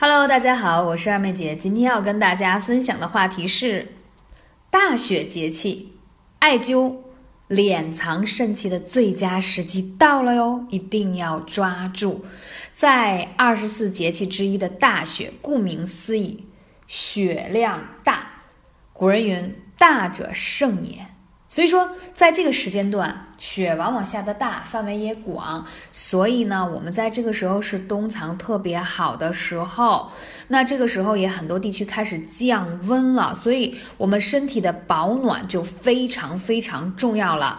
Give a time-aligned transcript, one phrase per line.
[0.00, 1.56] Hello，大家好，我是二妹姐。
[1.56, 3.96] 今天要跟大家分享的话题是
[4.70, 5.94] 大雪节气，
[6.38, 6.98] 艾灸
[7.48, 12.24] 敛藏肾气的最佳时机到了哟，一定要抓住。
[12.70, 16.46] 在二十四节气之一的大雪，顾名思义，
[16.86, 18.44] 雪量大。
[18.92, 21.06] 古人云：“大者盛也。”
[21.50, 30.10] 所以说，在这个时间段，雪往往下得大，范围也广，所以呢，我们在这个时候是冬藏特别好的时候。
[30.48, 37.58] 那这个时候也很多地区开始降温了，所以我们身体的保暖就非常非常重要了。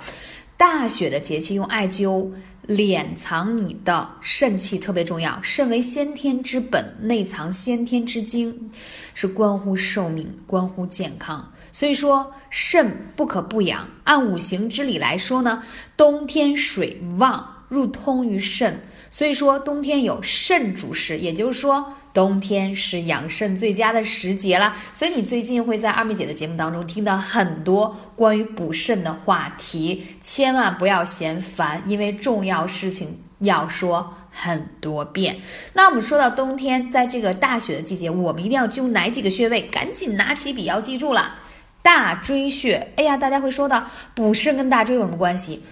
[0.56, 2.30] 大雪的节气用艾灸
[2.68, 8.70] 敛藏你的肾气特别重要，肾为先天之本，内藏先天之精，
[9.16, 11.52] 是关乎寿命，关乎健康。
[11.72, 13.88] 所以说，肾不可不养。
[14.04, 15.64] 按五行之理来说呢，
[15.96, 24.76] 冬天水旺，入通于肾，所以说冬天有肾主食，也就是说，冬天是养肾最佳的时节了。
[24.94, 35.38] 所以你最近会在二妹姐的节目当中听到很多关于补肾的话题，千万不要嫌烦，因为重要事情要说很多遍。
[35.74, 39.62] 那我们说到冬天，在这个大雪的季节，我们一定要灸哪几个穴位？
[39.62, 41.36] 赶紧拿起笔要记住了。
[41.82, 45.64] 大椎穴，哎呀，大家会说到补肾跟大椎有什么关系？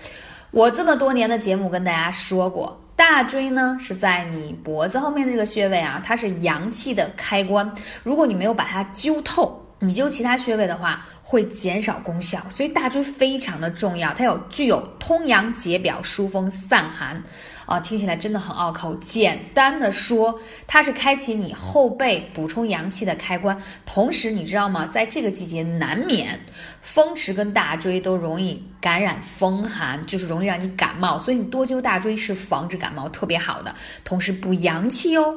[0.51, 7.69] 我这么多年的节目跟大家说过，大椎呢是在你脖子后面的这个穴位啊，它是阳气的开关。
[8.03, 12.41] 如果你没有把它灸透，你灸其他穴位的话，会减少功效。
[12.49, 17.21] 所以大椎非常的重要，它有具有通阳解表、疏风散寒。
[17.67, 18.95] 啊，听起来真的很拗口。
[18.95, 23.61] 简单的说，它是开启你后背补充阳气的开关。
[23.85, 24.87] 同时，你知道吗？
[24.87, 26.39] 在这个季节，难免
[26.81, 31.19] 风池跟大椎都容易感染风寒，就是容易让你感冒。
[31.19, 35.35] 所以，你多灸大椎是防止感冒特别好的，同时补阳气哦。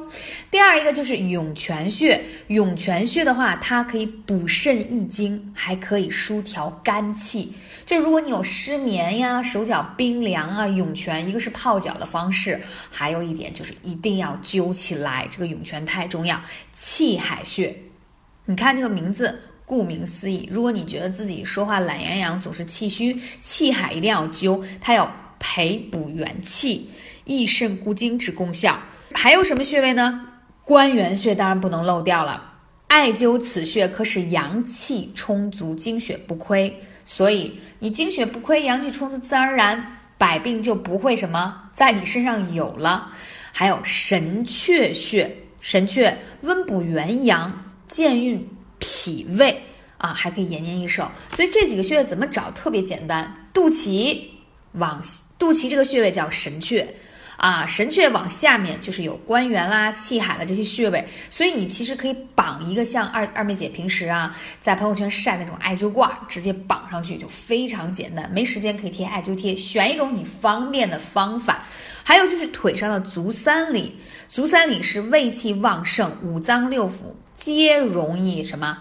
[0.49, 7.53] 第二一个就是涌泉穴，涌泉穴的话，它可以补肾益精，还可以疏调肝气。
[7.83, 12.61] 就如果你有失眠呀、手脚冰凉啊，涌泉一个是泡脚的方方式，
[12.91, 16.39] 还有一点就是一定要灸起来，这个涌泉太重要。
[16.71, 17.75] 气海穴，
[18.45, 25.09] 你看这个名字，顾名思义，如果你觉得自己说话懒洋洋，总是气虚，气海一定要灸，它有
[25.39, 26.91] 培补元气、
[27.25, 28.79] 益肾固精之功效。
[29.13, 30.27] 还有什么穴位呢？
[30.63, 32.59] 关元穴当然不能漏掉了。
[32.87, 36.79] 艾灸此穴可使阳气充足，精血不亏。
[37.03, 43.11] 所以你精血不亏，阳气充足，自然而然百病就不会什么在你身上有了。
[43.51, 49.63] 还有神阙穴，神阙温补元阳，健运脾胃
[49.97, 51.11] 啊，还可以延年益寿。
[51.33, 52.51] 所以这几个穴位怎么找？
[52.51, 54.25] 特别简单，肚脐
[54.73, 55.01] 往
[55.39, 56.85] 肚脐这个穴位叫神阙。
[57.41, 68.29] 啊，神阙往下面就是有关元啦、气海的这些穴位，所以你其实可以绑一个像二二妹姐平时啊在朋友圈晒那种艾灸挂，直接绑上去就非常简单。
[68.31, 71.63] 没时间可以贴艾灸贴，选一种你方便的方法。
[72.03, 73.97] 还有就是腿上的足三里，
[74.29, 78.77] 足三里是胃气旺盛，五脏六腑皆容易什么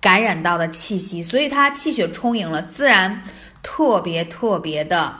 [0.00, 3.24] 感染到的气息，所以它气血充盈了，自然
[3.60, 5.16] 特别特别的。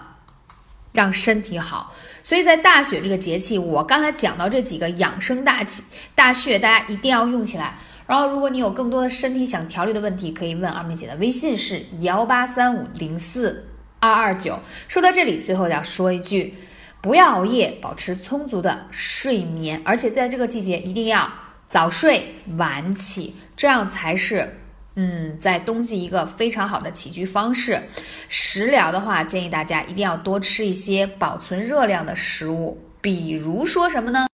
[0.93, 5.83] 让身体好，所以在大雪这个节气，我刚才讲到这几个养生大气
[6.15, 7.79] 大穴，大家一定要用起来。
[8.07, 13.69] 然后，如果你有更多的身体想调理的问题，可以问二妹姐的微信是幺八三五零四
[14.01, 14.59] 二二九。
[14.89, 16.55] 说到这里，最后要说一句，
[17.01, 21.33] 不要熬夜，保持充足的睡眠，而且在这个季节一定要
[21.67, 24.59] 早睡晚起，这样才是。
[24.95, 27.83] 嗯，在冬季一个非常好的起居方式，
[28.29, 34.27] 食疗的话，建议大家一定要多吃一些保存热量的食物，比如说什么呢？